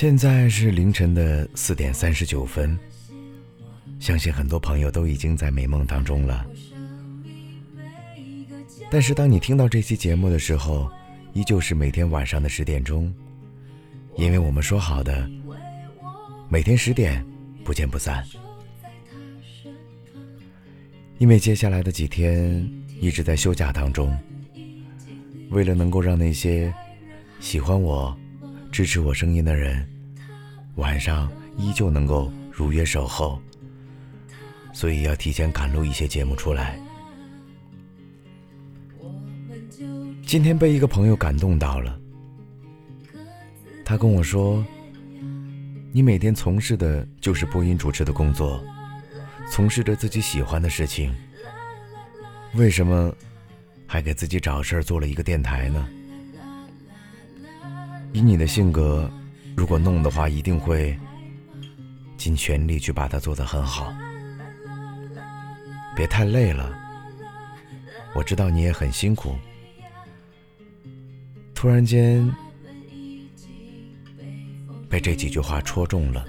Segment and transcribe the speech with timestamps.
[0.00, 2.74] 现在是凌晨的四点三十九分，
[3.98, 6.46] 相信很多朋友都已经在美梦当中了。
[8.90, 10.90] 但是当你听到这期节目的时候，
[11.34, 13.14] 依旧是每天晚上的十点钟，
[14.16, 15.30] 因为我们说好的，
[16.48, 17.22] 每天十点
[17.62, 18.24] 不见不散。
[21.18, 22.66] 因为接下来的几天
[23.02, 24.18] 一直在休假当中，
[25.50, 26.72] 为了能够让那些
[27.38, 28.18] 喜欢我、
[28.80, 29.86] 支持我声音的人
[30.76, 33.38] 晚上依旧能够如约守候，
[34.72, 36.80] 所以要提前赶录一些节目出来。
[40.24, 42.00] 今天被一个朋友感动到了，
[43.84, 44.64] 他跟我说
[45.92, 48.64] ：“你每天从事的就是播音主持的工作。”
[49.52, 51.14] 从事着自己喜欢的事情，
[52.54, 53.14] 为什么
[53.86, 55.86] 还给自己找事儿做了一个电台呢？
[58.12, 59.10] 以你的性格，
[59.56, 60.98] 如果弄的话，一定会
[62.16, 63.92] 尽全力去把它做得很好。
[65.94, 66.72] 别太累了，
[68.14, 69.36] 我知道你也很辛苦。
[71.54, 72.28] 突然间
[74.88, 76.26] 被这几句话戳中了，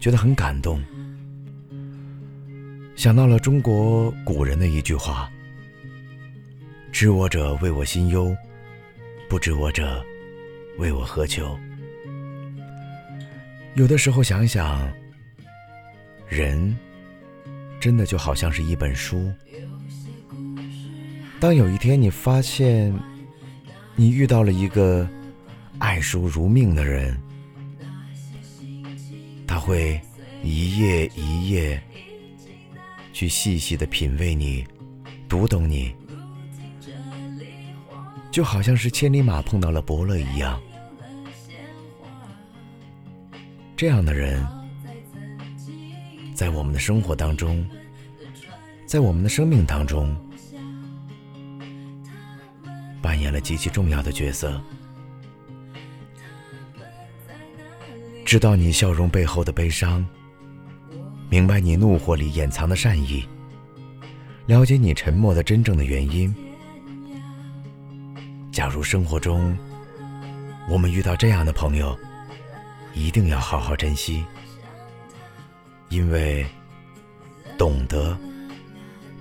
[0.00, 0.82] 觉得很感动。
[2.96, 5.30] 想到了中国古人的一句话
[6.90, 8.36] ：“知我者为我心忧，
[9.28, 10.04] 不知我者
[10.78, 11.58] 为我何求。”
[13.76, 14.90] 有的时候想想，
[16.26, 16.76] 人
[17.78, 19.32] 真的就好像是一本书。
[21.38, 22.92] 当有一天你发现
[23.94, 25.08] 你遇到了一个
[25.78, 27.16] 爱书如命的人，
[29.46, 30.00] 他会
[30.42, 31.80] 一页一页。
[33.12, 34.64] 去细细的品味你，
[35.28, 35.92] 读懂你，
[38.30, 40.60] 就好像是千里马碰到了伯乐一样。
[43.78, 44.44] 这样的人，
[46.34, 47.64] 在我们的生活当中，
[48.86, 50.16] 在我们的生命当中，
[53.00, 54.60] 扮演了极其重要的角色。
[58.24, 60.04] 知道你笑容背后的悲伤。
[61.30, 63.24] 明白你怒火里掩藏的善意，
[64.46, 66.34] 了解你沉默的真正的原因。
[68.50, 69.56] 假如生活中
[70.68, 71.96] 我们遇到这样的朋友，
[72.98, 74.24] 一定要好好珍惜，
[75.88, 76.44] 因为
[77.56, 78.18] 懂得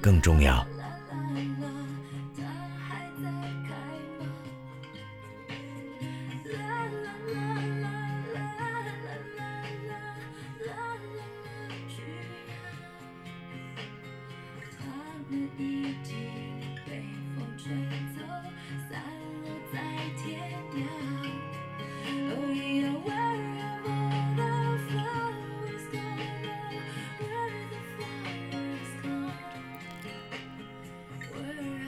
[0.02, 0.66] 更重要。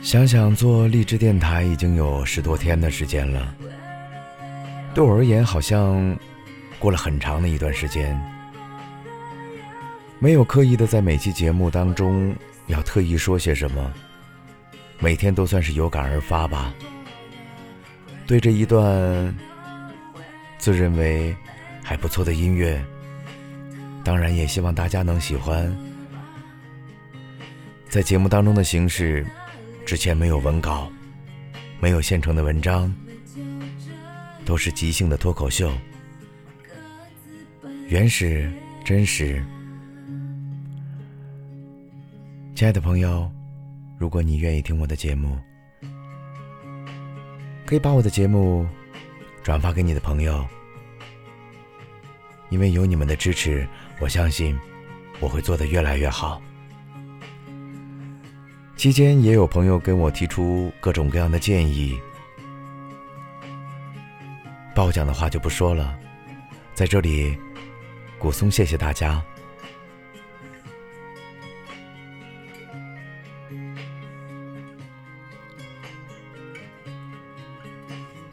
[0.09, 3.55] 想想做励志电台已经有十多天的时间了，
[4.91, 6.17] 对我而言好像
[6.79, 8.19] 过了很长的一段时间，
[10.17, 13.93] 没有刻意的在每期节目当中要特意说些什么，
[14.97, 16.73] 每天都算是有感而发吧。
[18.25, 19.31] 对这一段
[20.57, 21.35] 自认为
[21.83, 22.83] 还不错的音乐，
[24.03, 25.71] 当然也希望大家能喜欢。
[27.87, 29.23] 在节目当中的形式。
[29.89, 30.87] 之前没有文稿，
[31.79, 32.93] 没有现成的文章，
[34.45, 35.73] 都是即兴的脱口秀，
[37.87, 38.51] 原始
[38.85, 39.43] 真实。
[42.53, 43.27] 亲爱的朋友，
[43.97, 45.35] 如果你愿意听我的节目，
[47.65, 48.67] 可以把我的节目
[49.41, 50.45] 转发给你的朋友，
[52.51, 53.67] 因为有你们的支持，
[53.99, 54.55] 我相信
[55.19, 56.39] 我会做得越来越好。
[58.79, 61.99] 期间也有朋友跟我提出各种各样的建议，
[64.73, 65.99] 褒奖的话就不说了，
[66.73, 67.37] 在这里，
[68.17, 69.21] 古松谢谢大家。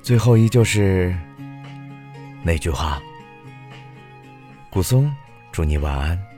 [0.01, 1.13] 最后依旧是
[2.45, 3.03] 那句话，
[4.71, 5.13] 古松，
[5.51, 6.36] 祝你晚安。